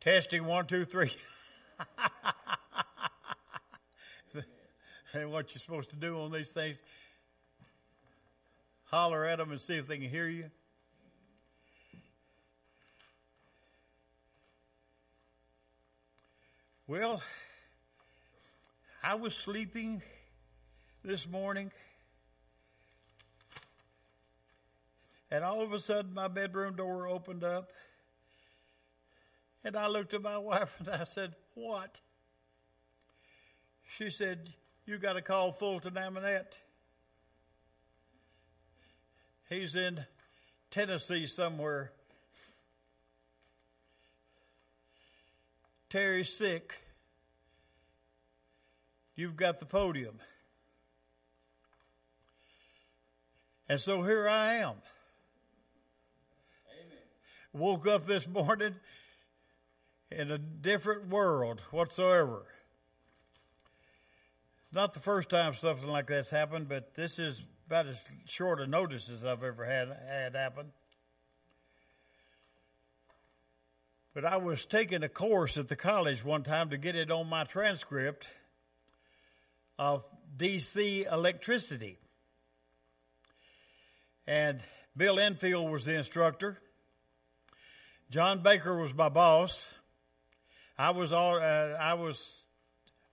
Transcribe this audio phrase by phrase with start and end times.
[0.00, 1.12] Testing one, two, three.
[5.12, 6.80] and what you're supposed to do on these things,
[8.84, 10.50] holler at them and see if they can hear you.
[16.86, 17.20] Well,
[19.02, 20.00] I was sleeping
[21.04, 21.70] this morning,
[25.30, 27.72] and all of a sudden my bedroom door opened up,
[29.64, 32.00] and I looked at my wife and I said, What?
[33.84, 34.54] She said,
[34.86, 36.58] You got to call Fulton Amonette.
[39.48, 40.04] He's in
[40.70, 41.92] Tennessee somewhere.
[45.88, 46.74] Terry's sick.
[49.16, 50.18] You've got the podium.
[53.68, 54.74] And so here I am.
[56.70, 56.98] Amen.
[57.52, 58.74] Woke up this morning
[60.10, 62.46] in a different world whatsoever.
[64.64, 68.60] It's not the first time something like that's happened, but this is about as short
[68.60, 70.72] a notice as I've ever had had happen.
[74.14, 77.28] But I was taking a course at the college one time to get it on
[77.28, 78.28] my transcript
[79.78, 80.04] of
[80.36, 81.98] DC electricity.
[84.26, 84.60] And
[84.96, 86.58] Bill Enfield was the instructor.
[88.10, 89.72] John Baker was my boss.
[90.78, 92.46] I was all, uh, I was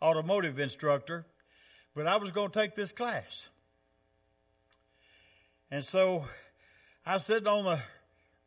[0.02, 1.26] automotive instructor,
[1.96, 3.50] but I was going to take this class.
[5.72, 6.26] And so
[7.06, 7.80] I sitting on the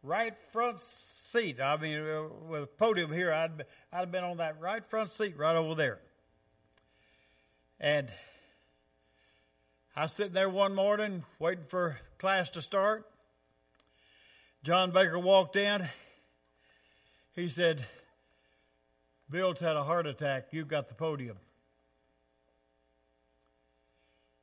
[0.04, 1.60] right front seat.
[1.60, 5.10] I mean, uh, with a podium here, I'd, I'd have been on that right front
[5.10, 5.98] seat right over there.
[7.80, 8.08] And
[9.96, 13.04] I was sitting there one morning waiting for class to start.
[14.62, 15.82] John Baker walked in.
[17.34, 17.84] He said,
[19.30, 20.48] Bill's had a heart attack.
[20.52, 21.36] You've got the podium.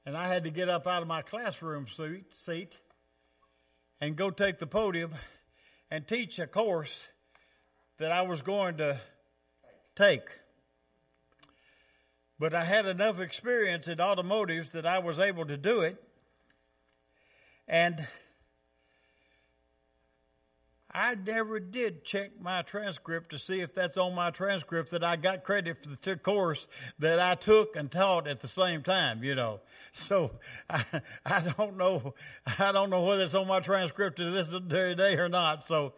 [0.05, 1.87] And I had to get up out of my classroom
[2.29, 2.79] seat
[3.99, 5.11] and go take the podium
[5.89, 7.07] and teach a course
[7.97, 9.01] that I was going to
[9.95, 10.27] take.
[12.37, 16.03] But I had enough experience in automotive that I was able to do it.
[17.67, 18.07] And
[20.95, 25.17] I never did check my transcript to see if that's on my transcript that I
[25.17, 26.69] got credit for the course
[26.99, 29.59] that I took and taught at the same time, you know.
[29.97, 30.31] So
[30.69, 30.83] I,
[31.25, 32.15] I don't know,
[32.59, 35.63] I don't know whether it's on my transcript to this day or not.
[35.63, 35.93] So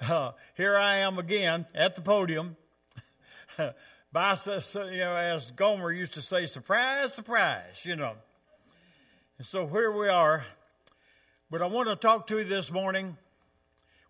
[0.00, 2.56] uh, here I am again at the podium.
[3.56, 8.14] By, you know, as Gomer used to say, surprise, surprise, you know.
[9.38, 10.44] And so here we are.
[11.48, 13.16] But I want to talk to you this morning.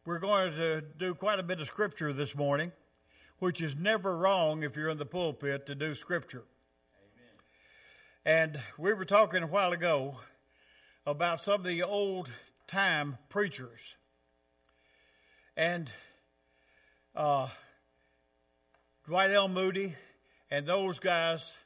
[0.07, 2.71] We're going to do quite a bit of scripture this morning,
[3.41, 6.45] which is never wrong if you're in the pulpit to do scripture.
[8.25, 10.19] And we were talking a while ago
[11.05, 12.31] about some of the old
[12.69, 13.97] time preachers.
[15.57, 15.91] And
[17.17, 17.49] uh,
[19.09, 19.49] Dwight L.
[19.49, 19.97] Moody
[20.53, 21.57] and those guys,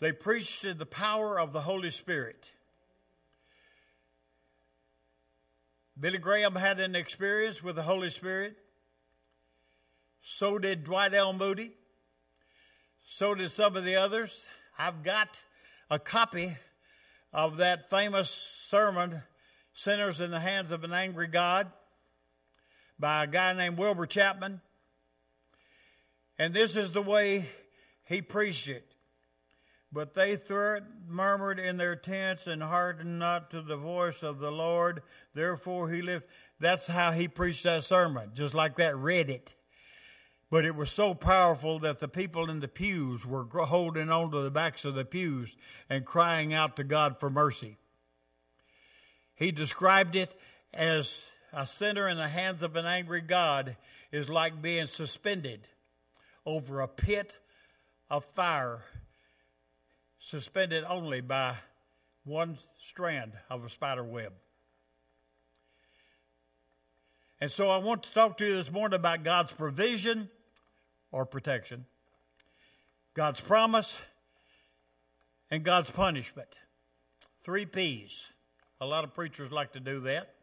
[0.00, 2.52] they preached in the power of the Holy Spirit.
[5.98, 8.56] Billy Graham had an experience with the Holy Spirit.
[10.22, 11.32] So did Dwight L.
[11.32, 11.72] Moody.
[13.06, 14.46] So did some of the others.
[14.78, 15.42] I've got
[15.90, 16.56] a copy
[17.32, 19.22] of that famous sermon,
[19.72, 21.70] Sinners in the Hands of an Angry God,
[22.98, 24.60] by a guy named Wilbur Chapman.
[26.38, 27.46] And this is the way
[28.04, 28.93] he preached it.
[29.94, 30.36] But they
[31.08, 35.02] murmured in their tents and hearkened not to the voice of the Lord.
[35.34, 36.24] Therefore he lived.
[36.58, 39.54] That's how he preached that sermon, just like that, read it.
[40.50, 44.40] But it was so powerful that the people in the pews were holding on to
[44.40, 45.56] the backs of the pews
[45.88, 47.76] and crying out to God for mercy.
[49.36, 50.36] He described it
[50.72, 53.76] as a sinner in the hands of an angry God
[54.10, 55.68] is like being suspended
[56.44, 57.38] over a pit
[58.10, 58.84] of fire,
[60.24, 61.54] suspended only by
[62.24, 64.32] one strand of a spider web.
[67.42, 70.30] And so I want to talk to you this morning about God's provision
[71.12, 71.84] or protection,
[73.12, 74.00] God's promise,
[75.50, 76.48] and God's punishment.
[77.44, 78.32] Three P's.
[78.80, 80.34] A lot of preachers like to do that.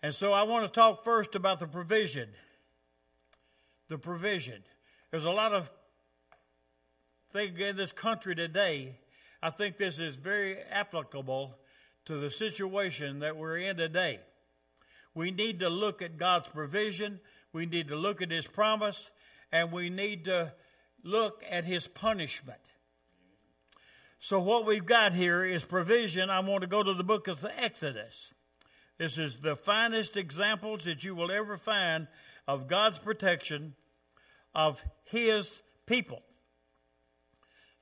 [0.00, 2.28] And so I want to talk first about the provision.
[3.88, 4.62] The provision.
[5.10, 5.72] There's a lot of
[7.34, 8.96] things in this country today.
[9.42, 11.58] I think this is very applicable
[12.06, 14.20] to the situation that we're in today.
[15.14, 17.20] We need to look at God's provision.
[17.52, 19.10] We need to look at His promise
[19.50, 20.52] and we need to
[21.04, 22.58] look at his punishment.
[24.18, 26.30] So, what we've got here is provision.
[26.30, 28.32] I want to go to the book of the Exodus.
[28.98, 32.08] This is the finest examples that you will ever find
[32.48, 33.74] of God's protection
[34.54, 36.22] of his people.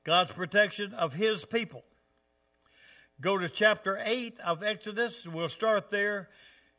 [0.05, 1.85] God's protection of his people.
[3.21, 5.27] Go to chapter 8 of Exodus.
[5.27, 6.29] We'll start there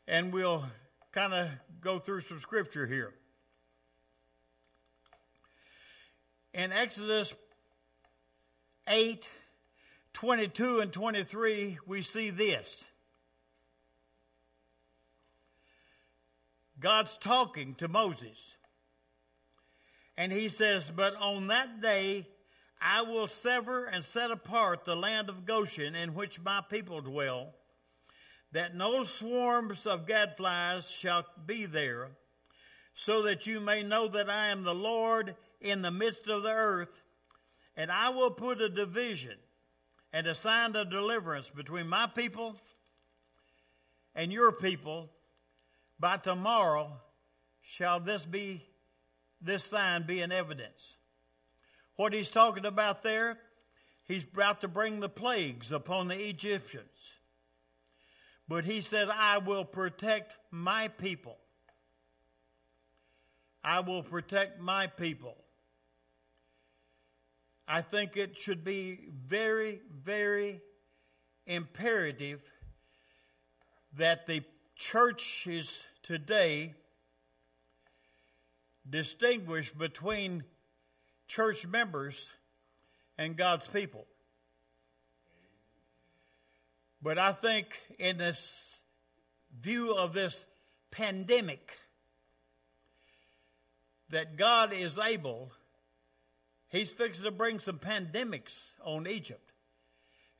[0.06, 0.64] and we'll
[1.12, 1.48] kind of
[1.80, 3.14] go through some scripture here.
[6.52, 7.34] In Exodus
[8.86, 9.26] 8,
[10.12, 12.84] 22 and 23, we see this.
[16.78, 18.56] God's talking to Moses.
[20.18, 22.26] And he says, But on that day
[22.80, 27.54] I will sever and set apart the land of Goshen in which my people dwell,
[28.52, 32.10] that no swarms of gadflies shall be there,
[32.94, 36.52] so that you may know that I am the Lord in the midst of the
[36.52, 37.02] earth,
[37.76, 39.36] and I will put a division
[40.12, 42.56] and a sign of deliverance between my people
[44.14, 45.10] and your people.
[45.98, 46.92] By tomorrow
[47.62, 48.62] shall this be
[49.40, 50.96] this sign be an evidence.
[51.96, 53.38] What he's talking about there,
[54.04, 57.18] he's about to bring the plagues upon the Egyptians.
[58.48, 61.38] But he said, I will protect my people.
[63.62, 65.36] I will protect my people.
[67.66, 70.60] I think it should be very, very
[71.46, 72.42] imperative
[73.96, 74.42] that the
[74.76, 76.74] churches today
[78.88, 80.44] distinguish between
[81.26, 82.30] church members
[83.18, 84.06] and God's people.
[87.02, 87.66] But I think
[87.98, 88.80] in this
[89.60, 90.46] view of this
[90.90, 91.78] pandemic,
[94.10, 95.50] that God is able
[96.74, 99.52] He's fixing to bring some pandemics on Egypt.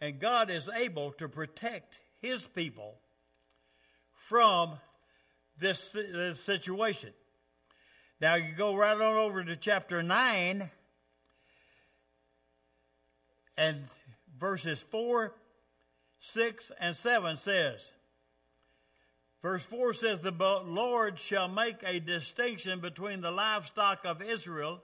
[0.00, 2.96] And God is able to protect his people
[4.16, 4.80] from
[5.60, 7.10] this, this situation.
[8.20, 10.70] Now you go right on over to chapter 9
[13.56, 13.80] and
[14.38, 15.34] verses 4,
[16.18, 17.90] 6, and 7 says,
[19.42, 20.32] Verse 4 says, The
[20.64, 24.80] Lord shall make a distinction between the livestock of Israel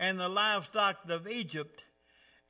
[0.00, 1.84] and the livestock of Egypt,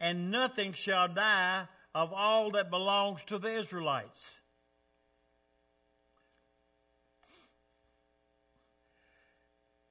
[0.00, 4.41] and nothing shall die of all that belongs to the Israelites.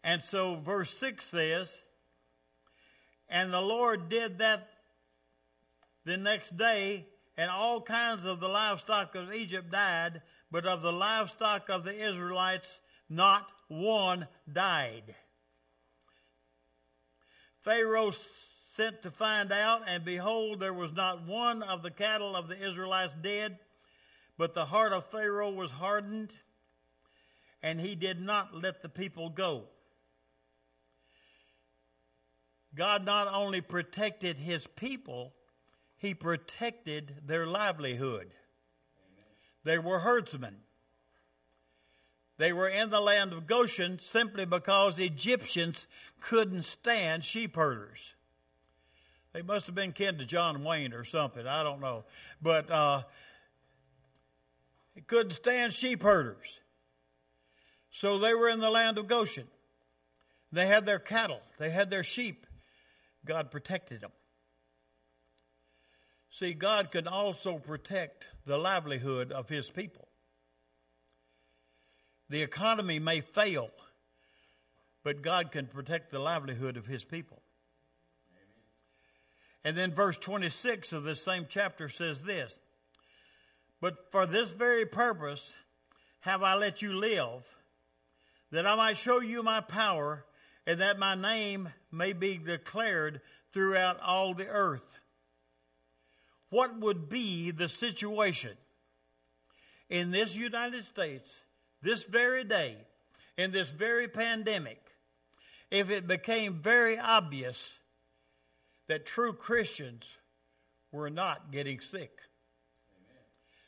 [0.06, 1.82] And so verse 6 says,
[3.28, 4.70] And the Lord did that
[6.06, 10.22] the next day, and all kinds of the livestock of Egypt died,
[10.52, 15.16] but of the livestock of the Israelites, not one died.
[17.58, 18.14] Pharaoh
[18.76, 22.64] sent to find out, and behold, there was not one of the cattle of the
[22.64, 23.58] Israelites dead,
[24.38, 26.32] but the heart of Pharaoh was hardened,
[27.64, 29.64] and he did not let the people go.
[32.76, 35.34] God not only protected his people,
[35.98, 38.32] he protected their livelihood.
[39.64, 40.58] They were herdsmen.
[42.38, 45.88] They were in the land of Goshen simply because the Egyptians
[46.20, 48.14] couldn't stand sheep herders.
[49.32, 51.48] They must have been kin to John Wayne or something.
[51.48, 52.04] I don't know.
[52.42, 53.04] But uh,
[54.96, 56.60] they couldn't stand sheep herders.
[57.90, 59.48] So they were in the land of Goshen.
[60.52, 62.46] They had their cattle, they had their sheep.
[63.26, 64.12] God protected them.
[66.30, 70.08] See, God can also protect the livelihood of his people.
[72.30, 73.70] The economy may fail,
[75.04, 77.42] but God can protect the livelihood of his people.
[79.64, 82.60] And then verse 26 of this same chapter says this
[83.82, 85.56] But for this very purpose
[86.22, 87.46] have I let you live,
[88.52, 90.26] that I might show you my power,
[90.68, 93.22] and that my name may be declared
[93.54, 95.00] throughout all the earth.
[96.50, 98.52] What would be the situation
[99.90, 101.42] in this United States
[101.82, 102.76] this very day,
[103.38, 104.82] in this very pandemic,
[105.72, 107.80] if it became very obvious
[108.88, 110.18] that true Christians
[110.92, 112.20] were not getting sick,
[112.96, 113.24] Amen.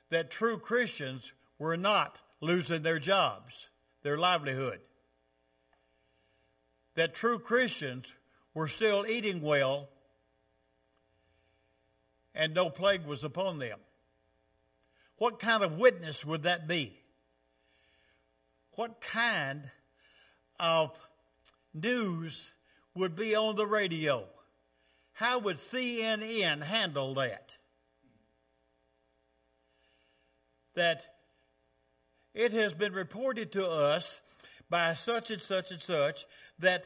[0.09, 3.69] that true Christians were not losing their jobs,
[4.03, 4.79] their livelihood,
[6.95, 8.13] that true Christians
[8.57, 9.89] were still eating well
[12.33, 13.79] and no plague was upon them.
[15.17, 16.99] What kind of witness would that be?
[18.77, 19.71] what kind
[20.59, 20.95] of
[21.73, 22.53] news
[22.93, 24.23] would be on the radio.
[25.13, 27.57] How would CNN handle that?
[30.75, 31.05] That
[32.35, 34.21] it has been reported to us
[34.69, 36.25] by such and such and such
[36.59, 36.85] that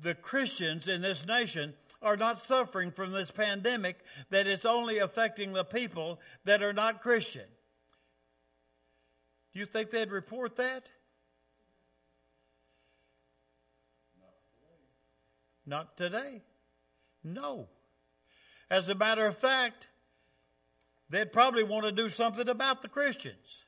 [0.00, 3.98] the Christians in this nation are not suffering from this pandemic,
[4.30, 7.46] that it's only affecting the people that are not Christian.
[9.52, 10.90] Do you think they'd report that?
[15.66, 16.42] Not today.
[17.22, 17.68] No.
[18.70, 19.88] As a matter of fact,
[21.08, 23.64] they'd probably want to do something about the Christians.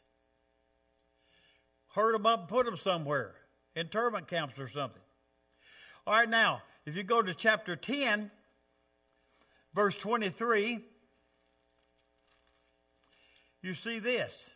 [1.94, 3.34] Hurt them up and put them somewhere,
[3.74, 5.00] internment camps or something.
[6.06, 8.30] All right, now, if you go to chapter 10,
[9.74, 10.78] verse 23,
[13.60, 14.48] you see this.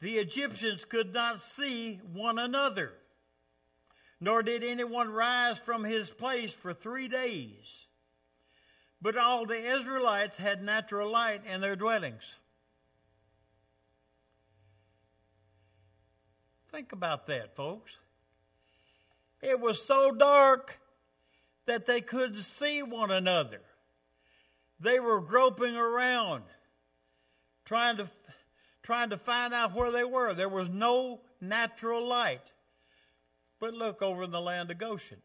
[0.00, 2.92] The Egyptians could not see one another,
[4.20, 7.86] nor did anyone rise from his place for three days.
[9.00, 12.36] But all the Israelites had natural light in their dwellings.
[16.72, 17.98] Think about that, folks.
[19.42, 20.80] It was so dark
[21.66, 23.60] that they couldn't see one another.
[24.80, 26.44] They were groping around,
[27.66, 28.08] trying to,
[28.82, 30.32] trying to find out where they were.
[30.32, 32.54] There was no natural light.
[33.60, 35.18] But look over in the land of Goshen.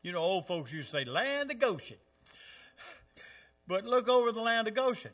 [0.00, 1.98] You know, old folks used to say, land of Goshen.
[3.66, 5.12] But look over in the land of Goshen.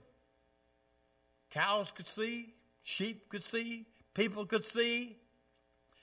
[1.50, 5.16] Cows could see, sheep could see, people could see.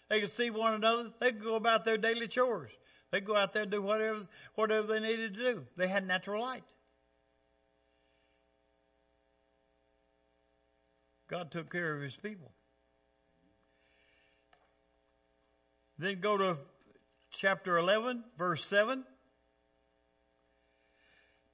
[0.10, 1.12] They could see one another.
[1.20, 2.72] They could go about their daily chores.
[3.12, 5.64] They could go out there and do whatever, whatever they needed to do.
[5.76, 6.64] They had natural light.
[11.30, 12.52] God took care of his people.
[15.98, 16.58] Then go to
[17.32, 19.04] chapter 11, verse 7.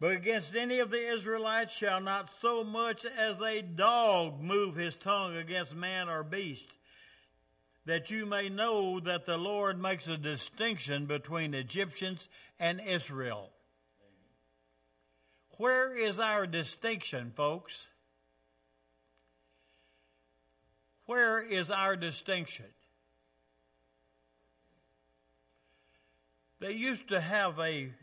[0.04, 4.98] But against any of the Israelites shall not so much as a dog move his
[4.98, 6.68] tongue against man or beast
[7.86, 12.28] that you may know that the Lord makes a distinction between Egyptians
[12.60, 13.50] and Israel.
[15.58, 17.88] Where is our distinction, folks?
[21.06, 22.66] Where is our distinction?
[26.60, 27.94] They used to have a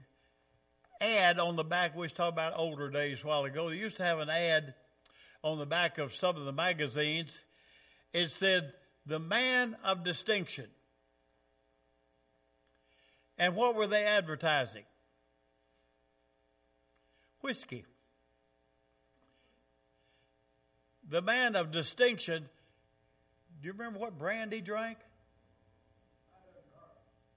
[1.00, 1.94] ad on the back.
[1.94, 3.70] We was talking about older days a while ago.
[3.70, 4.74] They used to have an ad
[5.42, 7.38] on the back of some of the magazines.
[8.12, 8.72] It said,
[9.06, 10.66] the man of distinction.
[13.38, 14.84] And what were they advertising?
[17.40, 17.86] Whiskey.
[21.08, 22.48] The man of distinction.
[23.60, 24.98] Do you remember what brand he drank?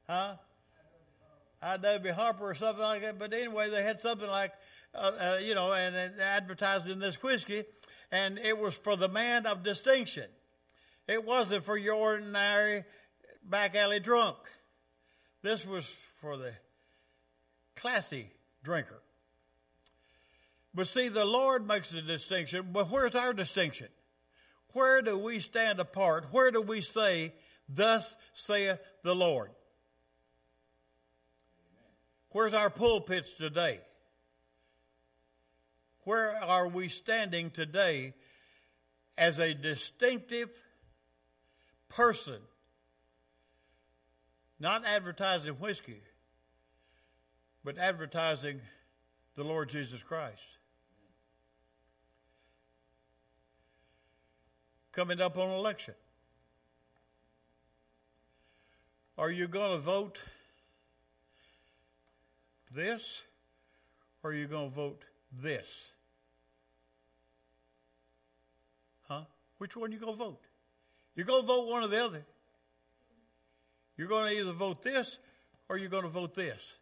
[0.08, 0.36] Huh?
[1.64, 2.14] I.W.
[2.14, 3.18] Harper or something like that.
[3.18, 4.52] But anyway, they had something like,
[4.94, 7.64] uh, uh, you know, and, and advertising this whiskey,
[8.12, 10.26] and it was for the man of distinction.
[11.08, 12.84] It wasn't for your ordinary
[13.44, 14.38] back alley drunk.
[15.42, 15.86] This was
[16.22, 16.54] for the
[17.76, 18.30] classy
[18.64, 19.02] drinker.
[20.74, 23.88] But see, the Lord makes a distinction, but where's our distinction?
[24.74, 26.28] Where do we stand apart?
[26.32, 27.34] Where do we say,
[27.70, 29.52] Thus saith the Lord?
[32.34, 33.80] Where's our pulpits today?
[36.04, 38.14] Where are we standing today
[39.18, 40.50] as a distinctive
[41.90, 42.40] person,
[44.60, 46.02] not advertising whiskey,
[47.64, 48.60] but advertising
[49.36, 50.46] the Lord Jesus Christ.
[54.92, 55.96] Coming up on election.
[59.18, 60.22] Are you going to vote
[62.74, 63.22] this
[64.24, 65.92] or are you going to vote this?
[69.08, 69.24] Huh?
[69.58, 70.42] Which one are you going to vote?
[71.16, 72.26] You're going to vote one or the other.
[73.98, 75.18] You're going to either vote this
[75.70, 76.74] or you're going to vote this.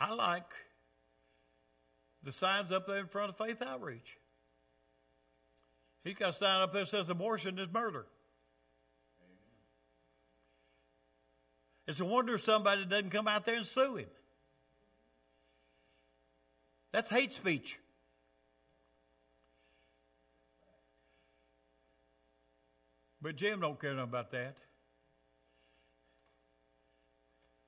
[0.00, 0.50] I like
[2.22, 4.16] the signs up there in front of Faith Outreach.
[6.04, 8.06] He's got a sign up there that says abortion is murder.
[11.88, 14.08] It's a wonder if somebody doesn't come out there and sue him.
[16.92, 17.80] That's hate speech.
[23.22, 24.58] But Jim don't care nothing about that.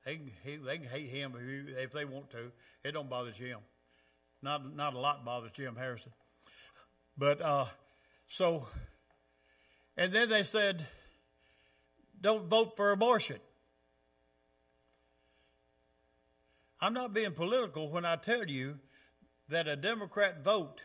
[0.05, 1.35] They can, he, they can hate him
[1.79, 2.53] if they want to.
[2.85, 3.59] It don't bother Jim.
[4.43, 6.13] Not, not a lot bothers Jim Harrison.
[7.17, 7.67] But uh,
[8.29, 8.67] So,
[9.97, 10.87] and then they said,
[12.21, 13.41] don't vote for abortion.
[16.81, 18.79] I'm not being political when I tell you
[19.49, 20.83] that a Democrat vote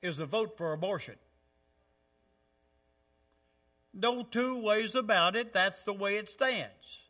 [0.00, 1.16] is a vote for abortion.
[3.92, 5.52] No two ways about it.
[5.52, 7.00] That's the way it stands.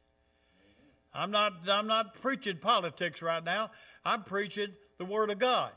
[1.12, 3.71] I'm not, I'm not preaching politics right now.
[4.05, 5.73] I'm preaching the Word of God.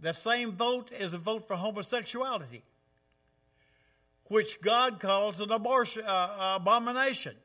[0.00, 2.64] The same vote is a vote for homosexuality,
[4.24, 7.36] which God calls an abortion, uh, abomination.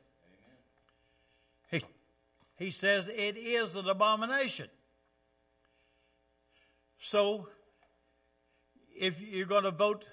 [2.58, 4.68] He, says it is an abomination.
[7.00, 7.48] So,
[8.98, 10.04] if you're going to vote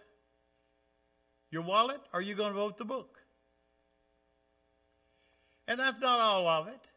[1.50, 3.18] your wallet, or are you going to vote the book?
[5.68, 6.88] And that's not all of it.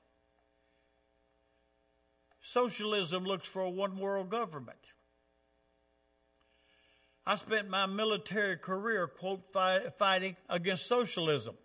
[2.42, 4.78] Socialism looks for a one world government.
[7.26, 9.52] I spent my military career, quote,
[9.98, 11.56] fighting against socialism.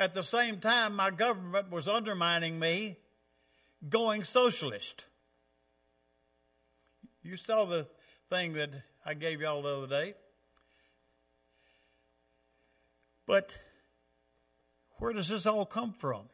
[0.00, 2.96] At the same time, my government was undermining me,
[3.86, 5.04] going socialist.
[7.22, 7.86] You saw the
[8.30, 8.70] thing that
[9.04, 10.14] I gave y'all the other day.
[13.26, 13.54] But
[14.96, 16.30] where does this all come from?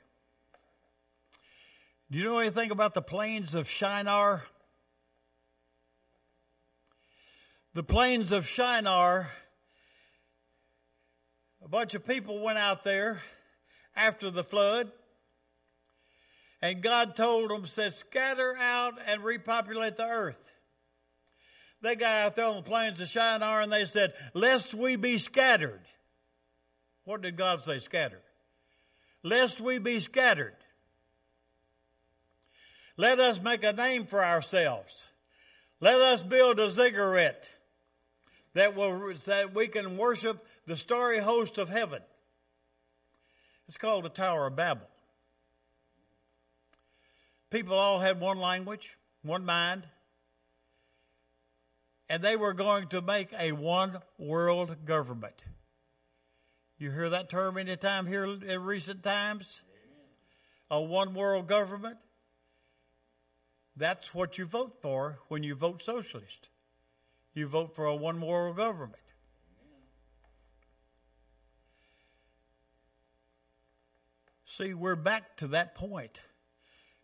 [2.09, 4.45] Do you know anything about the plains of Shinar?
[7.75, 9.29] The plains of Shinar,
[11.65, 13.23] a bunch of people went out there
[13.97, 14.93] after the flood,
[16.63, 20.51] and God told them, said, scatter out and repopulate the earth.
[21.83, 25.19] They got out there on the plains of Shinar and they said, lest we be
[25.19, 25.83] scattered.
[27.05, 28.23] What did God say, scattered?
[29.27, 30.55] lest we be scattered.
[32.97, 35.05] Let us make a name for ourselves.
[35.81, 37.51] Let us build a ziggurat
[38.55, 42.03] that will that we can worship the starry host of heaven.
[43.69, 44.89] It's called the Tower of Babel.
[47.51, 49.87] People all had one language, one mind,
[52.09, 55.45] and they were going to make a one world government.
[56.79, 59.63] You hear that term any time here in recent times?
[60.71, 60.83] Amen.
[60.83, 61.99] A one world government?
[63.77, 66.51] That's what you vote for when you vote socialist.
[67.35, 69.03] You vote for a one world government.
[74.57, 76.19] See, we're back to that point.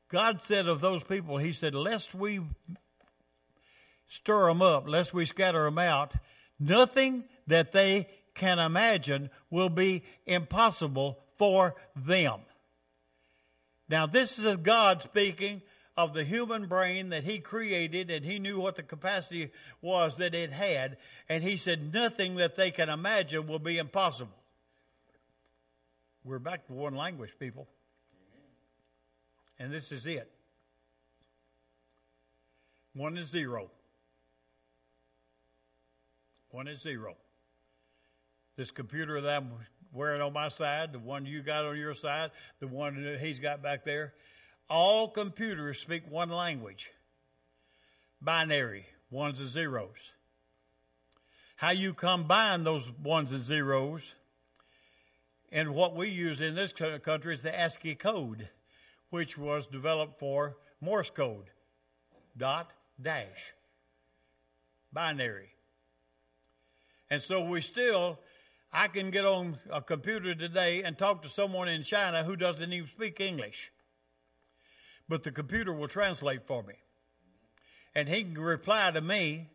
[0.08, 2.40] God said of those people, He said, lest we
[4.06, 6.14] stir them up, lest we scatter them out,
[6.58, 12.40] nothing that they can imagine will be impossible for them.
[13.86, 15.60] Now, this is God speaking
[15.94, 19.50] of the human brain that He created, and He knew what the capacity
[19.82, 20.96] was that it had,
[21.28, 24.41] and He said, Nothing that they can imagine will be impossible.
[26.24, 27.68] We're back to one language, people.
[29.58, 30.30] And this is it
[32.94, 33.70] one is zero.
[36.50, 37.16] One is zero
[38.56, 39.50] this computer that I'm
[39.92, 42.30] wearing on my side, the one you got on your side,
[42.60, 44.14] the one that he's got back there,
[44.68, 46.92] all computers speak one language
[48.20, 50.12] binary, ones and zeros.
[51.56, 54.14] How you combine those ones and zeros,
[55.52, 58.48] and what we use in this country is the ASCII code,
[59.10, 61.50] which was developed for Morse code
[62.36, 63.52] dot dash
[64.92, 65.50] binary.
[67.10, 68.18] And so we still
[68.72, 72.72] I can get on a computer today and talk to someone in China who doesn't
[72.72, 73.70] even speak English.
[75.10, 76.74] But the computer will translate for me.
[77.94, 79.50] And he can reply to me,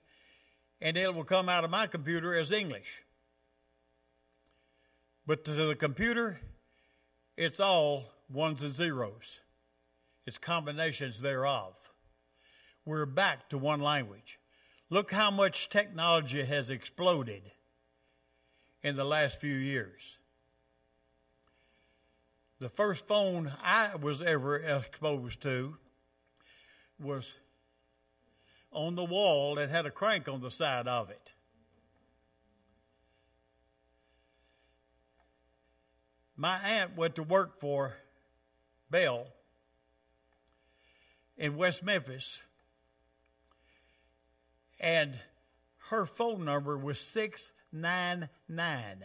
[0.79, 3.03] and it will come out of my computer as English.
[5.27, 6.39] But to the computer,
[7.35, 9.41] it's all ones and zeros,
[10.25, 11.91] it's combinations thereof.
[12.85, 14.39] We're back to one language.
[14.89, 17.41] Look how much technology has exploded
[18.81, 20.17] in the last few years.
[22.59, 25.75] The first phone I was ever exposed to
[26.97, 27.33] was
[28.71, 31.33] on the wall that had a crank on the side of it.
[36.37, 37.95] My aunt went to work for
[38.91, 39.27] Bell
[41.35, 42.43] in West Memphis,
[44.79, 45.17] and
[45.89, 49.03] her phone number was six nine nine.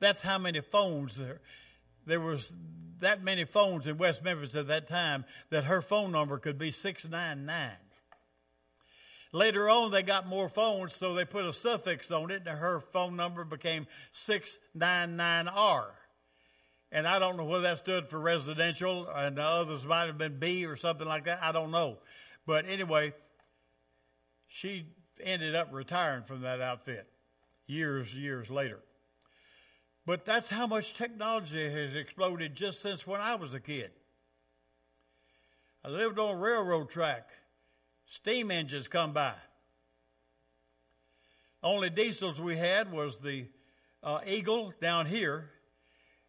[0.00, 1.40] That's how many phones there.
[2.06, 2.56] there was
[3.00, 6.70] that many phones in West Memphis at that time that her phone number could be
[6.70, 7.70] 699.
[9.38, 12.80] Later on, they got more phones, so they put a suffix on it, and her
[12.80, 15.84] phone number became 699R.
[16.90, 20.40] And I don't know whether that stood for residential, and the others might have been
[20.40, 21.38] B or something like that.
[21.40, 21.98] I don't know.
[22.48, 23.12] But anyway,
[24.48, 24.86] she
[25.22, 27.08] ended up retiring from that outfit
[27.68, 28.80] years, years later.
[30.04, 33.92] But that's how much technology has exploded just since when I was a kid.
[35.84, 37.28] I lived on a railroad track.
[38.10, 39.34] Steam engines come by.
[41.62, 43.44] Only diesels we had was the
[44.02, 45.50] uh, Eagle down here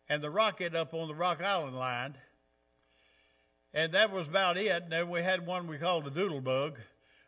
[0.09, 2.15] and the Rocket up on the Rock Island line.
[3.73, 4.89] And that was about it.
[4.89, 6.79] Then we had one we called the Doodle Bug,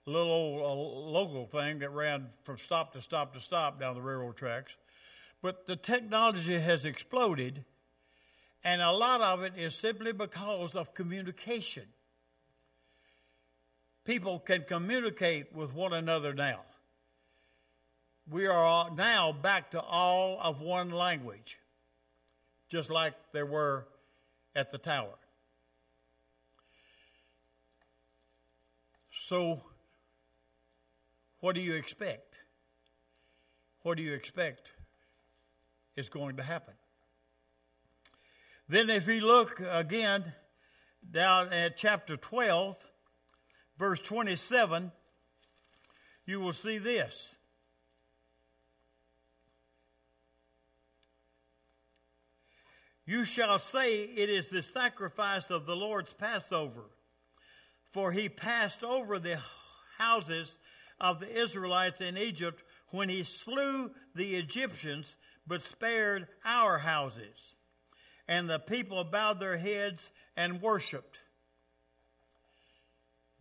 [0.06, 3.96] a little old uh, local thing that ran from stop to stop to stop down
[3.96, 4.76] the railroad tracks.
[5.42, 7.64] But the technology has exploded,
[8.66, 11.86] and a lot of it is simply because of communication.
[14.04, 16.62] People can communicate with one another now.
[18.30, 21.60] We are now back to all of one language,
[22.70, 23.88] just like there were
[24.56, 25.18] at the tower.
[29.12, 29.62] So,
[31.40, 32.42] what do you expect?
[33.84, 34.74] What do you expect
[35.96, 36.74] is going to happen?
[38.68, 40.34] Then, if you look again
[41.10, 42.91] down at chapter 12,
[43.82, 44.92] verse 27,
[46.28, 47.34] you will see this.
[53.08, 56.84] You shall say, It is the sacrifice of the Lord's Passover.
[57.90, 59.40] For he passed over the
[59.98, 60.60] houses
[61.00, 65.16] of the Israelites in Egypt when he slew the Egyptians,
[65.48, 67.56] but spared our houses.
[68.28, 71.18] And the people bowed their heads and worshiped.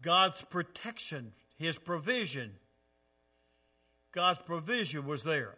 [0.02, 2.52] God's protection, his provision,
[4.12, 5.56] God's provision was there.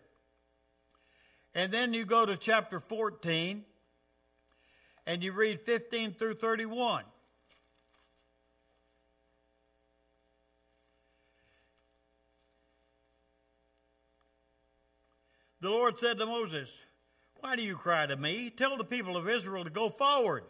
[1.55, 3.65] And then you go to chapter 14
[5.07, 7.05] and you read 15 through 31.
[15.61, 16.77] The Lord said to Moses,
[17.37, 18.51] Why do you cry to me?
[18.51, 20.43] Tell the people of Israel to go forward.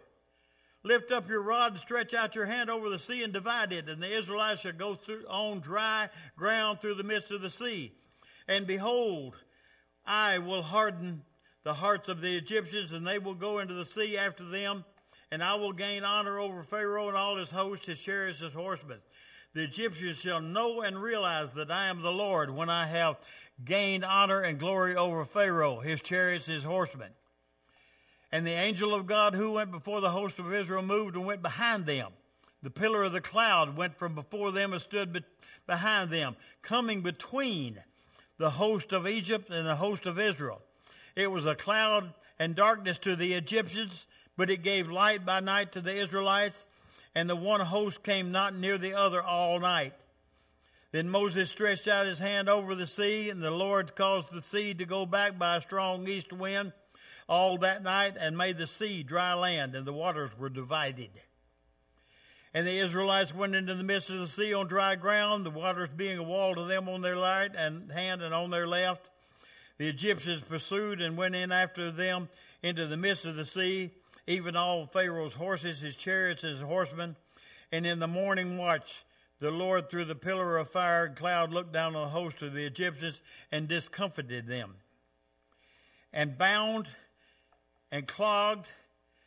[0.85, 3.89] Lift up your rod and stretch out your hand over the sea and divide it,
[3.89, 7.93] and the Israelites shall go through, on dry ground through the midst of the sea.
[8.49, 9.37] And behold,
[10.05, 11.23] I will harden
[11.63, 14.85] the hearts of the Egyptians, and they will go into the sea after them,
[15.31, 18.99] and I will gain honor over Pharaoh and all his host, his chariots, his horsemen.
[19.55, 23.19] The Egyptians shall know and realize that I am the Lord when I have
[23.65, 27.11] gained honor and glory over Pharaoh, his chariots, his horsemen.
[28.33, 31.43] And the angel of God who went before the host of Israel moved and went
[31.43, 32.13] behind them.
[32.63, 35.25] The pillar of the cloud went from before them and stood be-
[35.67, 37.79] behind them, coming between
[38.39, 40.63] the host of Egypt and the host of Israel.
[41.15, 45.73] It was a cloud and darkness to the Egyptians, but it gave light by night
[45.73, 46.69] to the Israelites,
[47.15, 49.93] and the one host came not near the other all night.
[50.93, 54.73] Then Moses stretched out his hand over the sea, and the Lord caused the sea
[54.75, 56.73] to go back by a strong east wind
[57.29, 61.11] all that night, and made the sea dry land, and the waters were divided.
[62.55, 65.89] And the Israelites went into the midst of the sea on dry ground, the waters
[65.89, 69.11] being a wall to them on their right and hand and on their left.
[69.79, 72.29] The Egyptians pursued and went in after them
[72.63, 73.91] into the midst of the sea,
[74.27, 77.17] even all Pharaoh's horses, his chariots, his horsemen.
[77.73, 79.03] And in the morning watch,
[79.41, 82.53] the Lord, through the pillar of fire and cloud, looked down on the host of
[82.53, 84.77] the Egyptians and discomfited them,
[86.13, 86.89] and bound
[87.93, 88.69] and clogged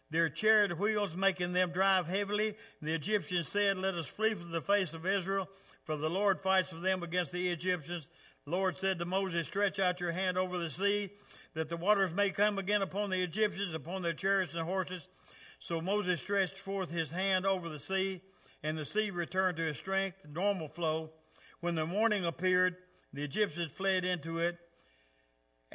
[0.10, 2.50] their chariot wheels, making them drive heavily.
[2.82, 5.48] And the Egyptians said, Let us flee from the face of Israel,
[5.86, 8.10] for the Lord fights for them against the Egyptians.
[8.44, 11.12] The Lord said to Moses, Stretch out your hand over the sea,
[11.54, 15.08] that the waters may come again upon the Egyptians, upon their chariots and horses.
[15.60, 18.20] So Moses stretched forth his hand over the sea
[18.66, 21.12] and the sea returned to its strength, normal flow.
[21.60, 22.78] When the morning appeared,
[23.14, 24.58] the Egyptians fled into it,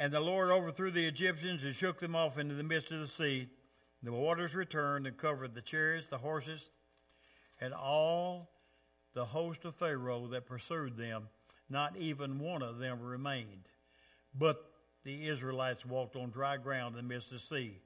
[0.01, 3.07] and the Lord overthrew the Egyptians and shook them off into the midst of the
[3.07, 3.47] sea.
[4.01, 6.71] The waters returned and covered the chariots, the horses,
[7.59, 8.49] and all
[9.13, 11.27] the host of Pharaoh that pursued them.
[11.69, 13.69] Not even one of them remained.
[14.33, 14.65] But
[15.03, 17.77] the Israelites walked on dry ground in the midst of the sea,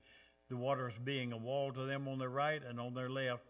[0.47, 3.43] the waters being a wall to them on their right and on their left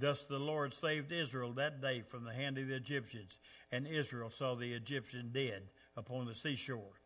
[0.00, 3.40] Thus the Lord saved Israel that day from the hand of the Egyptians,
[3.72, 5.62] and Israel saw the Egyptian dead
[5.96, 7.00] upon the seashore.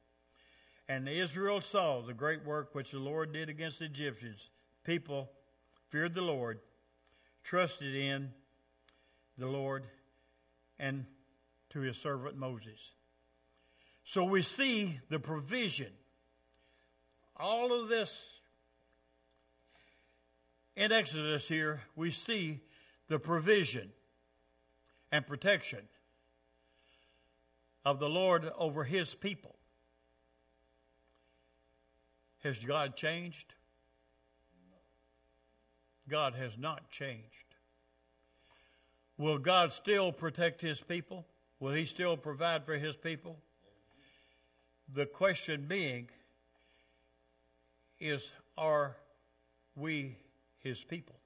[0.93, 4.51] And Israel saw the great work which the Lord did against the Egyptians,
[4.85, 5.31] people
[5.89, 6.61] feared the Lord,
[7.43, 8.31] trusted in
[9.39, 9.85] the Lord,
[10.79, 11.07] and
[11.71, 12.93] to his servant Moses.
[14.05, 15.93] So we see the provision.
[17.39, 18.41] All of this
[20.77, 22.61] in Exodus here, we see
[23.09, 23.93] the provision
[25.11, 25.89] and protection
[27.83, 29.57] of the Lord over his people.
[32.43, 33.55] Has God changed?
[36.09, 37.55] God has not changed.
[39.17, 41.27] Will God still protect his people?
[41.61, 43.39] Will he still provide for his people?
[44.93, 46.09] The question being
[48.01, 48.97] is are
[49.77, 50.17] we
[50.59, 51.17] his people?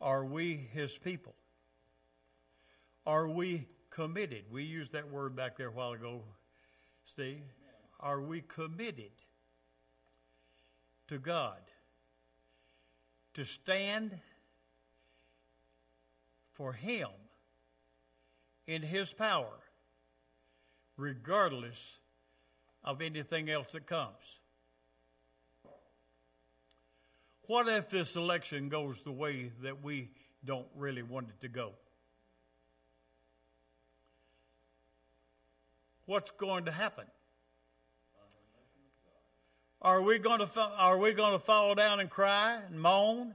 [0.00, 1.34] Are we his people?
[3.06, 4.46] Are we committed?
[4.50, 6.22] We used that word back there a while ago,
[7.04, 7.42] Steve.
[8.02, 9.12] Are we committed
[11.08, 11.58] to God?
[13.34, 14.18] To stand
[16.52, 17.08] for Him
[18.66, 19.60] in His power,
[20.96, 22.00] regardless
[22.84, 24.40] of anything else that comes.
[27.46, 30.10] What if this election goes the way that we
[30.44, 31.72] don't really want it to go?
[36.06, 37.06] What's going to happen?
[39.82, 43.34] Are we going to are we going to fall down and cry and moan?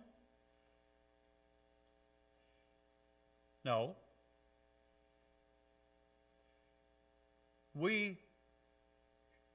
[3.65, 3.97] No.
[7.75, 8.17] We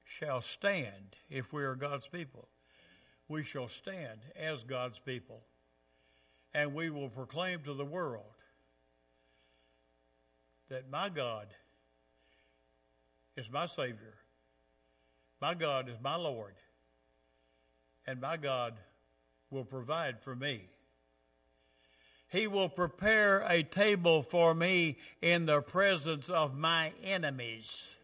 [0.05, 2.47] shall stand if we are God's people.
[3.27, 5.41] We shall stand as God's people.
[6.53, 8.35] And we will proclaim to the world
[10.69, 11.47] that my God
[13.35, 14.13] is my Savior.
[15.41, 16.53] My God is my Lord.
[18.05, 18.75] And my God
[19.49, 20.61] will provide for me.
[22.27, 27.97] He will prepare a table for me in the presence of my enemies.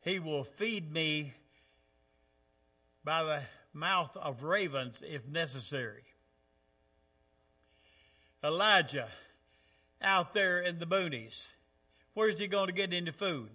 [0.00, 1.34] He will feed me
[3.04, 3.42] by the
[3.74, 6.04] mouth of ravens if necessary.
[8.42, 9.08] Elijah
[10.00, 11.48] out there in the boonies,
[12.14, 13.50] where's he going to get any food?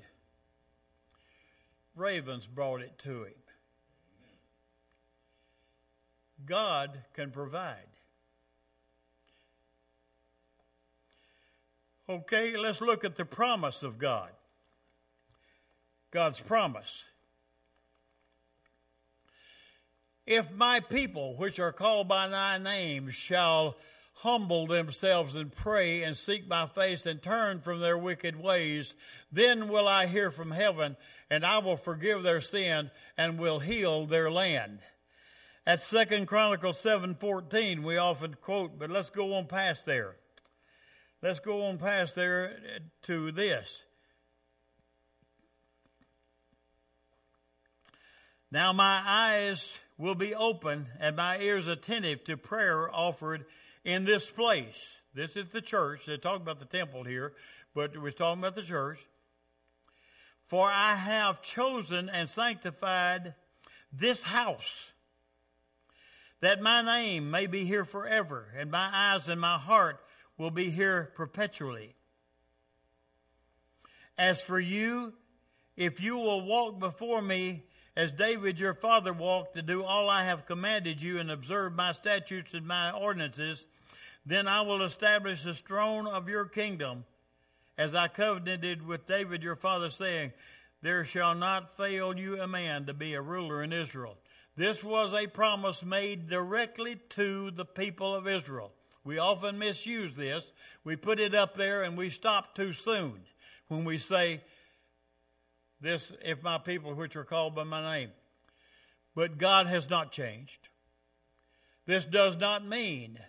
[1.95, 3.33] Ravens brought it to him.
[6.45, 7.87] God can provide.
[12.09, 14.31] Okay, let's look at the promise of God.
[16.11, 17.05] God's promise.
[20.25, 23.75] If my people, which are called by thy name, shall
[24.21, 28.95] humble themselves and pray and seek my face and turn from their wicked ways,
[29.31, 30.95] then will I hear from heaven
[31.29, 34.79] and I will forgive their sin and will heal their land.
[35.65, 40.15] At Second Chronicles seven fourteen, we often quote, but let's go on past there.
[41.21, 42.57] Let's go on past there
[43.03, 43.85] to this.
[48.51, 53.45] Now my eyes will be open and my ears attentive to prayer offered
[53.83, 54.99] in this place.
[55.13, 56.05] This is the church.
[56.05, 57.33] They're talking about the temple here,
[57.73, 58.99] but we're talking about the church.
[60.45, 63.35] For I have chosen and sanctified
[63.91, 64.91] this house
[66.41, 70.03] that my name may be here forever, and my eyes and my heart
[70.37, 71.95] will be here perpetually.
[74.17, 75.13] As for you,
[75.77, 77.63] if you will walk before me
[77.95, 81.91] as David your father walked to do all I have commanded you and observe my
[81.91, 83.67] statutes and my ordinances,
[84.25, 87.05] then I will establish the throne of your kingdom
[87.77, 90.33] as I covenanted with David your father, saying,
[90.81, 94.17] There shall not fail you a man to be a ruler in Israel.
[94.55, 98.71] This was a promise made directly to the people of Israel.
[99.03, 100.51] We often misuse this.
[100.83, 103.21] We put it up there and we stop too soon
[103.67, 104.41] when we say,
[105.81, 108.11] This, if my people which are called by my name.
[109.15, 110.69] But God has not changed.
[111.85, 113.19] This does not mean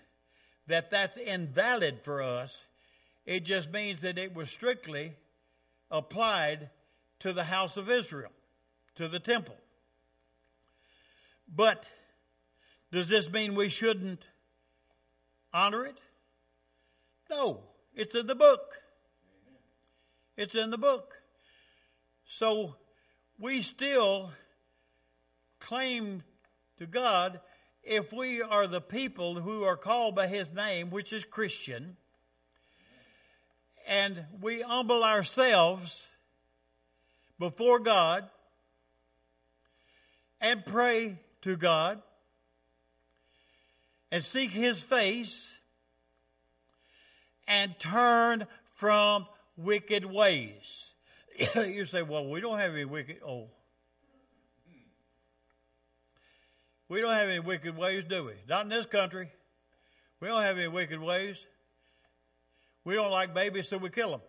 [0.67, 2.67] that that's invalid for us.
[3.25, 5.17] It just means that it was strictly
[5.91, 6.71] applied
[7.21, 8.33] to the house of Israel,
[8.97, 9.57] to the temple.
[11.49, 11.88] But
[12.91, 14.29] does this mean we shouldn't
[15.53, 16.01] honor it?
[17.31, 17.61] No,
[17.95, 18.75] it's in the book.
[20.37, 21.22] It's in the book.
[22.35, 22.77] So
[23.38, 24.31] we still
[25.61, 26.23] claim
[26.79, 27.40] to God
[27.83, 31.99] if we are the people who are called by his name, which is Christian,
[33.87, 36.11] and we humble ourselves
[37.38, 38.25] before God
[40.40, 42.01] and pray to God
[44.11, 45.59] and seek his face
[47.47, 49.27] and turn from
[49.59, 50.91] wicked ways.
[51.66, 53.18] you say, well, we don't have any wicked.
[53.27, 53.49] Oh.
[56.88, 58.35] We don't have any wicked ways, do we?
[58.49, 59.31] Not in this country.
[60.21, 61.47] We don't have any wicked ways.
[62.85, 64.21] We don't like babies, so we kill them.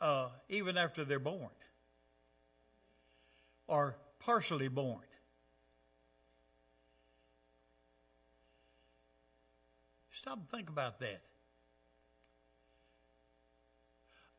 [0.00, 1.48] Uh, even after they're born
[3.66, 5.00] or partially born.
[10.24, 11.20] Stop and think about that.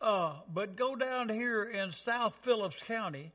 [0.01, 3.33] Uh, but go down here in South Phillips County,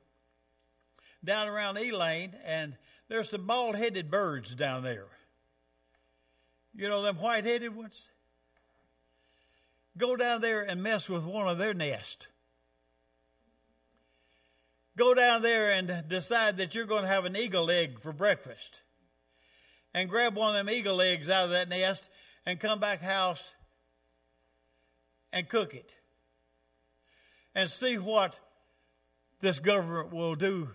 [1.24, 2.76] down around Elaine, and
[3.08, 5.06] there's some bald headed birds down there.
[6.74, 8.10] You know them white headed ones?
[9.96, 12.26] Go down there and mess with one of their nests.
[14.96, 18.80] Go down there and decide that you're going to have an eagle egg for breakfast.
[19.94, 22.10] And grab one of them eagle eggs out of that nest
[22.46, 23.54] and come back house
[25.32, 25.94] and cook it
[27.54, 28.40] and see what
[29.40, 30.70] this government will do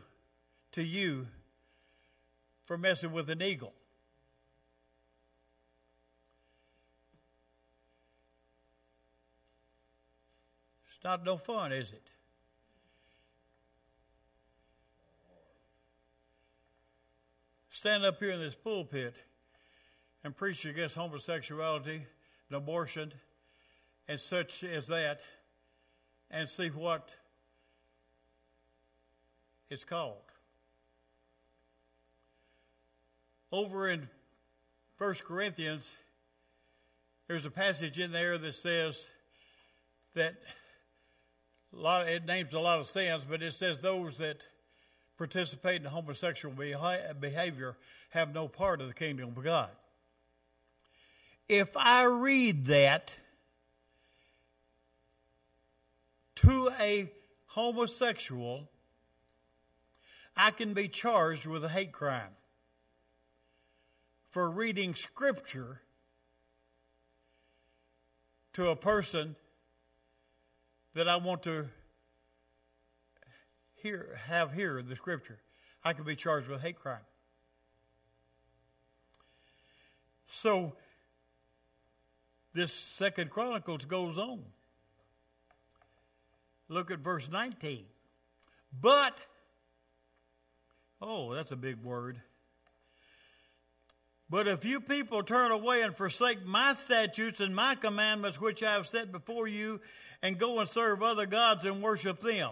[0.71, 1.28] to you
[2.65, 3.73] for messing with an eagle.
[10.89, 12.10] It's not no fun, is it?
[17.69, 19.15] Stand up here in this pulpit
[20.25, 22.03] and preach against homosexuality
[22.49, 23.13] and abortion
[24.07, 25.21] and such as that
[26.31, 27.11] and see what
[29.69, 30.17] it's called.
[33.51, 34.09] Over in
[34.97, 35.95] 1 Corinthians,
[37.27, 39.11] there's a passage in there that says
[40.15, 40.33] that
[41.71, 44.47] lot, it names a lot of sins, but it says those that
[45.19, 47.77] participate in homosexual behavior
[48.09, 49.69] have no part of the kingdom of God
[51.47, 53.15] if I read that
[56.36, 57.10] to a
[57.47, 58.69] homosexual,
[60.36, 62.36] I can be charged with a hate crime
[64.29, 65.81] for reading scripture
[68.53, 69.36] to a person
[70.93, 71.67] that I want to
[73.75, 75.39] hear have hear the scripture.
[75.84, 77.05] I could be charged with hate crime.
[80.27, 80.73] So
[82.56, 84.44] this second chronicles goes on.
[86.68, 87.86] Look at verse 19
[88.82, 89.18] but
[91.02, 92.22] oh that's a big word.
[94.28, 98.74] But if you people turn away and forsake my statutes and my commandments which i
[98.74, 99.80] have set before you
[100.22, 102.52] and go and serve other gods and worship them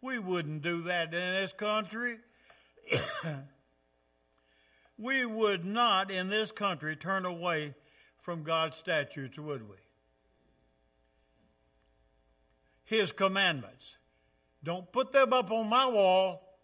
[0.00, 2.18] we wouldn't do that in this country.
[4.98, 7.74] We would not in this country turn away
[8.26, 9.76] from God's statutes, would we?
[12.82, 13.98] His commandments.
[14.64, 16.58] Don't put them up on my wall.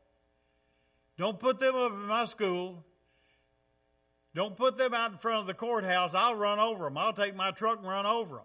[1.16, 2.84] Don't put them up in my school.
[4.34, 6.14] Don't put them out in front of the courthouse.
[6.14, 6.98] I'll run over them.
[6.98, 8.44] I'll take my truck and run over them.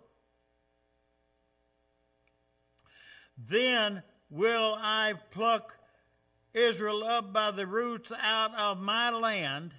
[3.35, 5.75] Then will I pluck
[6.53, 9.73] Israel up by the roots out of my land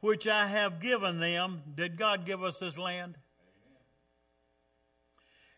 [0.00, 1.62] which I have given them.
[1.74, 3.16] Did God give us this land?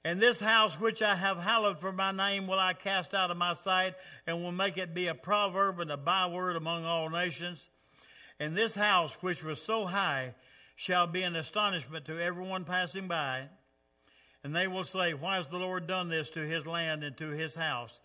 [0.04, 3.36] And this house which I have hallowed for my name will I cast out of
[3.36, 3.94] my sight,
[4.26, 7.68] and will make it be a proverb and a byword among all nations.
[8.40, 10.34] And this house which was so high
[10.76, 13.48] shall be an astonishment to everyone passing by.
[14.44, 17.30] And they will say, Why has the Lord done this to his land and to
[17.30, 18.00] his house?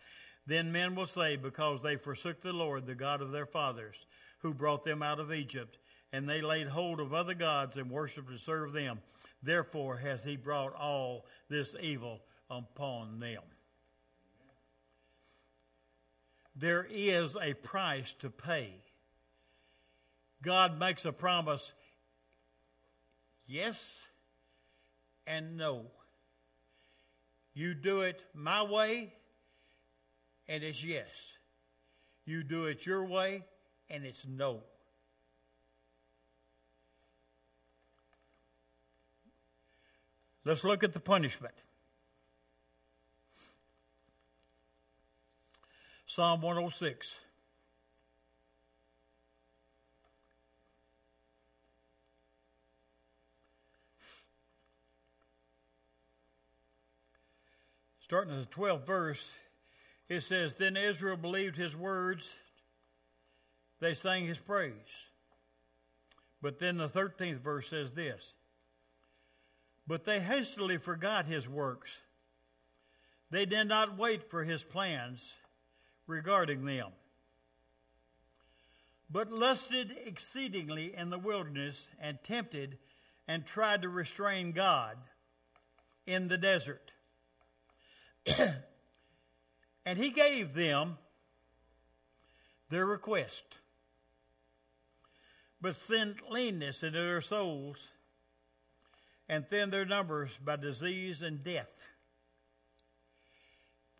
[0.48, 4.08] Then men will say, Because they forsook the Lord, the God of their fathers,
[4.40, 5.78] who brought them out of Egypt
[6.14, 9.02] and they laid hold of other gods and worshipped and served them.
[9.42, 13.42] Therefore has he brought all this evil upon them.
[16.56, 18.76] There is a price to pay.
[20.44, 21.74] God makes a promise
[23.48, 24.08] yes
[25.26, 25.88] and no.
[27.56, 29.14] You do it my way,
[30.48, 31.38] and it's yes.
[32.26, 33.46] You do it your way,
[33.90, 34.64] and it's no.
[40.46, 41.56] Let's look at the punishment.
[46.06, 47.20] Psalm 106.
[58.14, 59.32] starting at the 12th verse,
[60.08, 62.32] it says, Then Israel believed his words,
[63.80, 65.10] they sang his praise.
[66.40, 68.36] But then the 13th verse says this
[69.86, 72.02] But they hastily forgot his works.
[73.30, 75.34] They did not wait for his plans
[76.08, 76.92] regarding them,
[79.10, 82.78] but lusted exceedingly in the wilderness and tempted
[83.28, 84.98] and tried to restrain God
[86.06, 86.92] in the desert.
[89.86, 90.98] and he gave them
[92.70, 93.60] their request,
[95.62, 97.94] but sent leanness into their souls
[99.30, 101.72] and thinned their numbers by disease and death.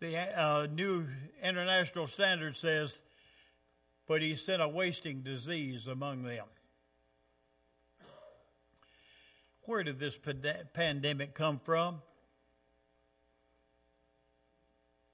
[0.00, 1.06] The uh, New
[1.42, 2.98] International Standard says,
[4.06, 6.46] but he sent a wasting disease among them.
[9.62, 10.18] Where did this
[10.74, 12.02] pandemic come from?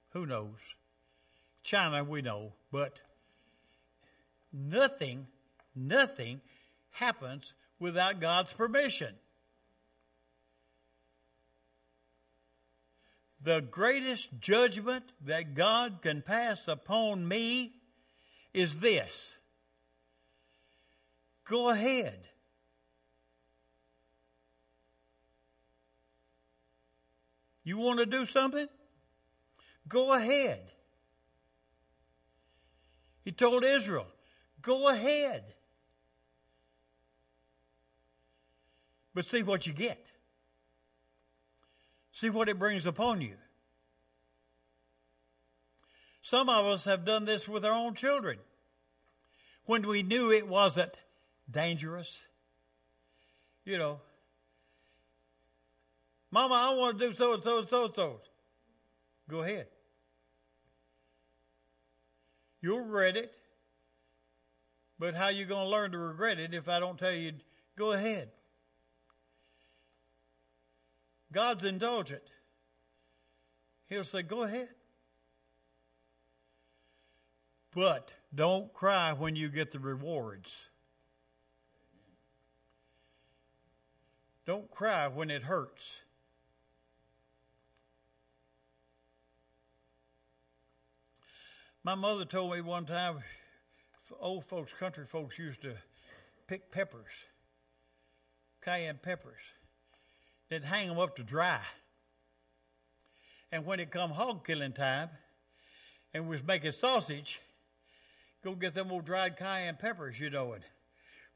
[0.09, 0.57] Who knows?
[1.63, 2.99] China, we know, but
[4.51, 5.27] nothing,
[5.73, 6.41] nothing
[6.91, 9.15] happens without God's permission.
[13.43, 17.73] The greatest judgment that God can pass upon me
[18.53, 19.37] is this
[21.45, 22.27] go ahead.
[27.63, 28.67] You want to do something?
[29.87, 30.61] Go ahead.
[33.23, 34.07] He told Israel,
[34.61, 35.43] Go ahead.
[39.13, 40.10] But see what you get.
[42.21, 43.33] See what it brings upon you.
[46.21, 48.37] Some of us have done this with our own children.
[49.65, 50.99] When we knew it wasn't
[51.49, 52.23] dangerous,
[53.65, 54.01] you know,
[56.29, 58.21] Mama, I want to do so and so and so and so.
[59.27, 59.65] Go ahead.
[62.61, 63.35] You'll regret it.
[64.99, 67.33] But how you going to learn to regret it if I don't tell you,
[67.75, 68.29] go ahead?
[71.31, 72.23] God's indulgent.
[73.87, 74.69] He'll say, go ahead.
[77.73, 80.69] But don't cry when you get the rewards.
[84.45, 86.01] Don't cry when it hurts.
[91.83, 93.19] My mother told me one time,
[94.19, 95.75] old folks, country folks used to
[96.47, 97.25] pick peppers,
[98.61, 99.41] cayenne peppers.
[100.51, 101.61] They'd hang them up to dry.
[103.51, 105.09] And when it come hog killing time,
[106.13, 107.39] and was making sausage,
[108.43, 110.63] go get them old dried cayenne peppers, you know, and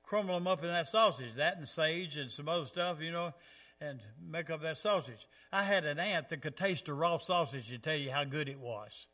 [0.03, 3.33] crumble them up in that sausage, that and sage and some other stuff, you know,
[3.81, 5.27] and make up that sausage.
[5.51, 8.47] I had an aunt that could taste a raw sausage and tell you how good
[8.47, 9.07] it was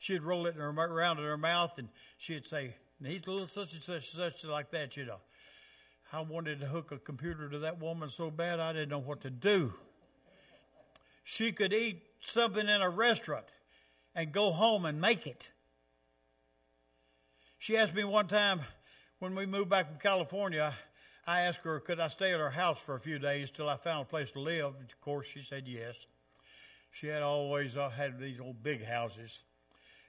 [0.00, 1.88] she'd roll it in her, around in her mouth and
[2.18, 5.20] she'd say, he's a little such and such and such like that, you know.
[6.12, 9.20] I wanted to hook a computer to that woman so bad I didn't know what
[9.20, 9.74] to do.
[11.22, 13.46] She could eat something in a restaurant
[14.14, 15.50] and go home and make it.
[17.58, 18.62] She asked me one time
[19.20, 20.74] when we moved back from California,
[21.26, 23.76] I asked her, could I stay at her house for a few days till I
[23.76, 24.64] found a place to live?
[24.64, 26.06] Of course, she said yes.
[26.90, 29.44] She had always uh, had these old big houses.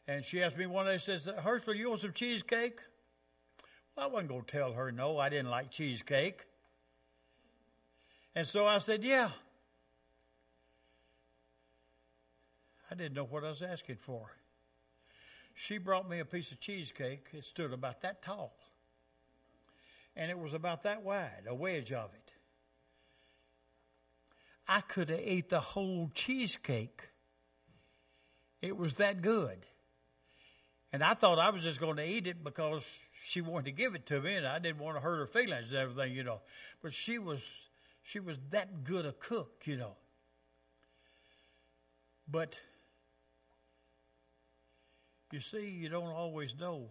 [0.07, 2.79] And she asked me one day, says, Herschel, you want some cheesecake?
[3.97, 6.45] I wasn't going to tell her no, I didn't like cheesecake.
[8.33, 9.29] And so I said, yeah.
[12.89, 14.31] I didn't know what I was asking for.
[15.53, 17.27] She brought me a piece of cheesecake.
[17.33, 18.53] It stood about that tall.
[20.15, 22.31] And it was about that wide, a wedge of it.
[24.67, 27.09] I could have ate the whole cheesecake.
[28.61, 29.65] It was that good.
[30.93, 32.85] And I thought I was just going to eat it because
[33.23, 35.71] she wanted to give it to me, and I didn't want to hurt her feelings
[35.71, 36.41] and everything, you know.
[36.81, 37.69] But she was
[38.03, 39.95] she was that good a cook, you know.
[42.29, 42.57] But
[45.31, 46.87] you see, you don't always know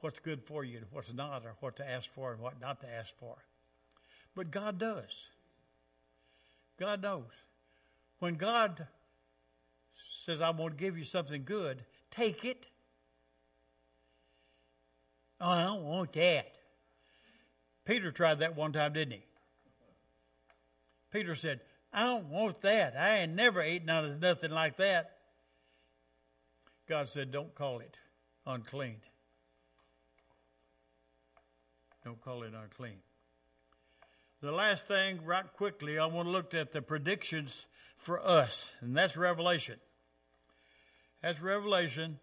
[0.00, 2.80] what's good for you and what's not, or what to ask for and what not
[2.80, 3.36] to ask for.
[4.34, 5.28] But God does.
[6.78, 7.30] God knows.
[8.18, 8.86] When God
[10.24, 12.70] says, I'm going to give you something good, take it.
[15.40, 16.46] Oh, I don't want that.
[17.84, 19.24] Peter tried that one time, didn't he?
[21.10, 21.60] Peter said,
[21.92, 22.96] I don't want that.
[22.96, 25.16] I ain't never ate none of nothing like that.
[26.88, 27.96] God said, Don't call it
[28.46, 28.96] unclean.
[32.04, 32.98] Don't call it unclean.
[34.40, 38.96] the last thing, right quickly, I want to look at the predictions for us, and
[38.96, 39.78] that's Revelation.
[41.22, 42.18] That's Revelation,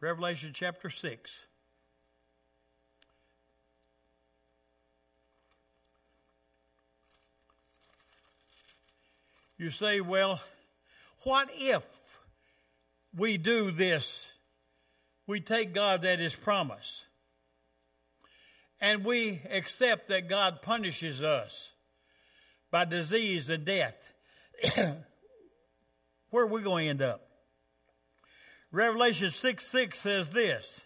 [0.00, 1.46] Revelation chapter 6.
[9.58, 10.40] You say, well,
[11.24, 11.84] what if
[13.14, 14.32] we do this?
[15.26, 17.04] We take God at His promise
[18.80, 21.74] and we accept that God punishes us
[22.70, 24.12] by disease and death.
[26.36, 27.26] Where are we going to end up?
[28.70, 30.84] Revelation 6 6 says this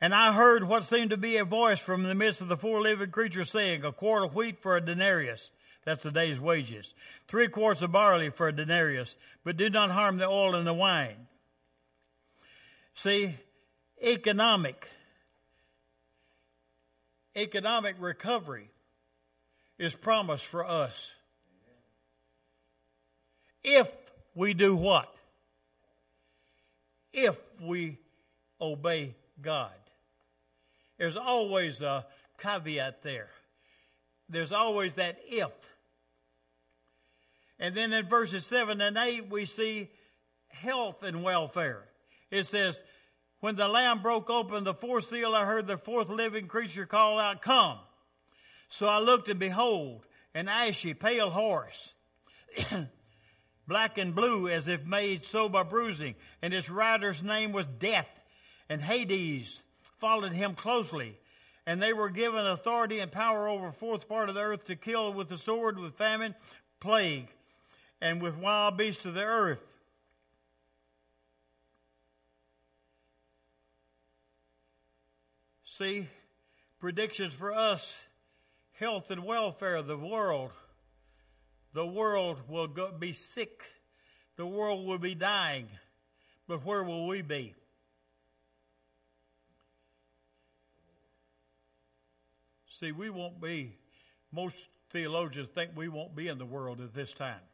[0.00, 2.80] And I heard what seemed to be a voice from the midst of the four
[2.80, 5.50] living creatures saying, A quart of wheat for a denarius
[5.84, 6.94] that's a day's wages.
[7.26, 10.72] Three quarts of barley for a denarius, but do not harm the oil and the
[10.72, 11.26] wine.
[12.94, 13.34] See,
[14.00, 14.88] economic,
[17.34, 18.70] economic recovery
[19.76, 21.15] is promised for us.
[23.68, 23.92] If
[24.36, 25.12] we do what?
[27.12, 27.98] If we
[28.60, 29.72] obey God.
[30.98, 32.06] There's always a
[32.38, 33.28] caveat there.
[34.28, 35.50] There's always that if.
[37.58, 39.90] And then in verses 7 and 8, we see
[40.48, 41.82] health and welfare.
[42.30, 42.84] It says,
[43.40, 47.18] When the Lamb broke open the fourth seal, I heard the fourth living creature call
[47.18, 47.78] out, Come.
[48.68, 51.94] So I looked, and behold, an ashy, pale horse,
[53.66, 56.14] black and blue, as if made so by bruising.
[56.42, 58.08] And its rider's name was Death,
[58.68, 59.62] and Hades
[59.98, 61.16] followed him closely.
[61.66, 64.76] And they were given authority and power over a fourth part of the earth to
[64.76, 66.34] kill with the sword, with famine,
[66.78, 67.28] plague,
[68.00, 69.76] and with wild beasts of the earth.
[75.64, 76.06] See,
[76.78, 78.00] predictions for us,
[78.78, 80.52] health and welfare, of the world.
[81.76, 83.62] The world will go, be sick.
[84.36, 85.68] The world will be dying.
[86.48, 87.52] But where will we be?
[92.70, 93.76] See, we won't be,
[94.32, 97.44] most theologians think we won't be in the world at this time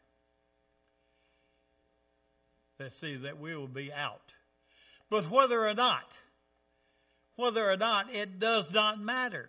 [2.78, 4.34] that see that we will be out.
[5.10, 6.16] But whether or not,
[7.34, 9.48] whether or not, it does not matter.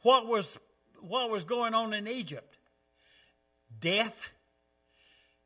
[0.00, 0.58] What was
[1.02, 2.55] what was going on in Egypt?
[3.78, 4.30] Death,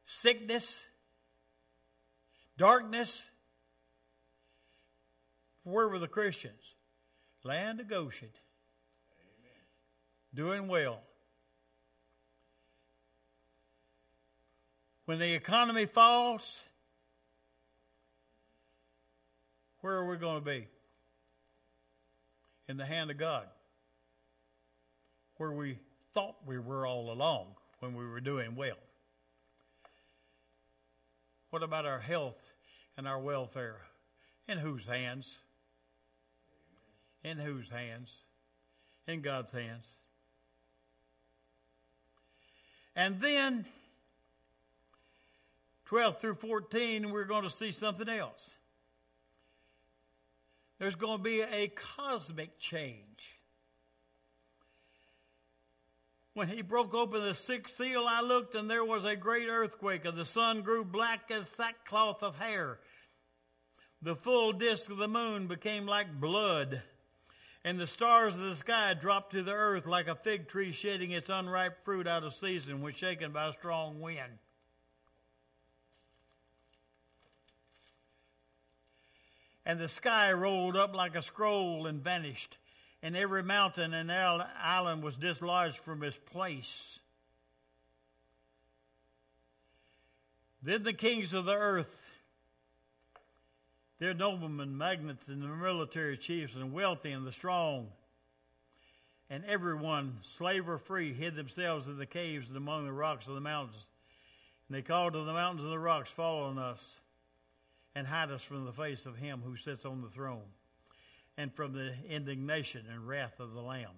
[0.05, 0.85] sickness,
[2.57, 3.29] darkness.
[5.65, 6.75] Where were the Christians?
[7.43, 8.29] Land of Goshen.
[9.13, 9.59] Amen.
[10.35, 11.01] Doing well.
[15.07, 16.61] When the economy falls,
[19.81, 20.69] where are we going to be?
[22.69, 23.49] In the hand of God.
[25.39, 25.79] Where we
[26.13, 28.79] thought we were all along when we were doing well.
[31.51, 32.53] What about our health
[32.97, 33.77] and our welfare?
[34.47, 35.41] In whose hands?
[37.25, 38.25] In whose hands?
[39.07, 39.89] In God's hands.
[42.95, 43.65] And then,
[45.87, 48.59] 12 through 14, we're going to see something else
[50.81, 53.40] there's going to be a cosmic change.
[56.41, 60.07] When he broke open the sixth seal, I looked, and there was a great earthquake,
[60.07, 62.81] and the sun grew black as sackcloth of hair.
[64.01, 66.81] The full disk of the moon became like blood,
[67.63, 71.11] and the stars of the sky dropped to the earth like a fig tree shedding
[71.11, 74.39] its unripe fruit out of season when shaken by a strong wind.
[79.67, 82.57] And the sky rolled up like a scroll and vanished,
[83.03, 87.01] and every mountain and island was dislodged from its place.
[90.63, 91.97] Then the kings of the earth,
[93.99, 97.89] their noblemen, magnates, and the military chiefs, and wealthy and the strong,
[99.31, 103.35] and everyone, slave or free, hid themselves in the caves and among the rocks of
[103.35, 103.89] the mountains.
[104.69, 107.01] And they called to the mountains and the rocks, Fall on us
[107.95, 110.43] and hide us from the face of him who sits on the throne
[111.41, 113.97] and from the indignation and wrath of the Lamb.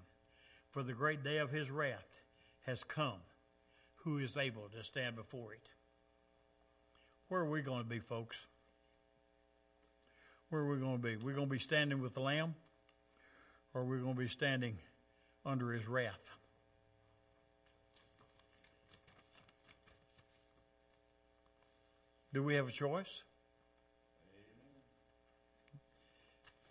[0.70, 2.20] For the great day of his wrath
[2.66, 3.18] has come.
[4.04, 5.68] Who is able to stand before it?
[7.28, 8.36] Where are we going to be, folks?
[10.50, 11.16] Where are we going to be?
[11.16, 12.54] We're going to be standing with the Lamb,
[13.74, 14.78] or we're going to be standing
[15.44, 16.38] under his wrath?
[22.32, 23.24] Do we have a choice?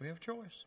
[0.02, 0.66] We have choice.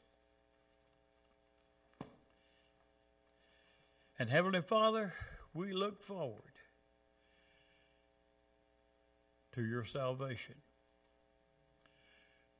[4.16, 5.12] And Heavenly Father,
[5.52, 6.52] we look forward
[9.56, 10.54] to your salvation.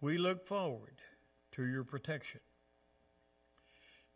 [0.00, 0.96] We look forward
[1.52, 2.40] to your protection,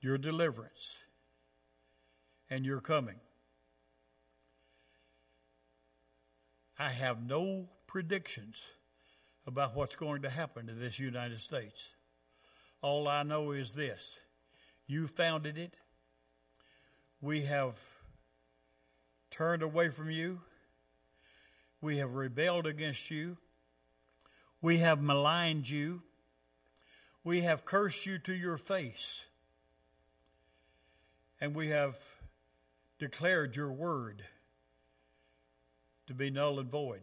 [0.00, 1.04] your deliverance,
[2.50, 3.20] and your coming.
[6.76, 8.66] I have no predictions
[9.46, 11.94] about what's going to happen to this United States.
[12.80, 14.20] All I know is this
[14.86, 15.74] you founded it.
[17.20, 17.74] We have
[19.30, 20.40] turned away from you.
[21.80, 23.36] We have rebelled against you.
[24.60, 26.02] We have maligned you.
[27.24, 29.26] We have cursed you to your face.
[31.40, 31.96] And we have
[32.98, 34.24] declared your word
[36.06, 37.02] to be null and void.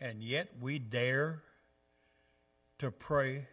[0.00, 1.42] And yet we dare
[2.80, 3.46] to pray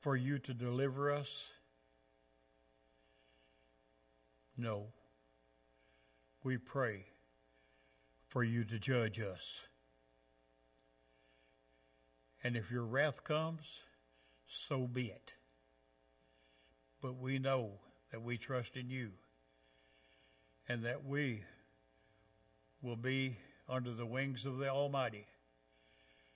[0.00, 1.52] for you to deliver us?
[4.56, 4.88] No.
[6.42, 7.06] We pray
[8.26, 9.68] for you to judge us.
[12.42, 13.84] And if your wrath comes,
[14.48, 15.34] so be it.
[17.00, 17.74] But we know
[18.10, 19.12] that we trust in you
[20.68, 21.44] and that we
[22.82, 23.36] will be
[23.68, 25.26] under the wings of the Almighty,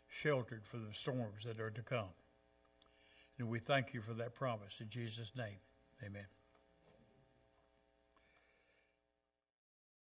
[0.09, 2.15] sheltered for the storms that are to come.
[3.39, 5.59] And we thank you for that promise in Jesus' name.
[6.05, 6.38] Amen.